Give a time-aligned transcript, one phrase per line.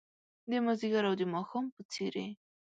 [0.49, 2.27] د مازدیګر او د ماښام په څیرې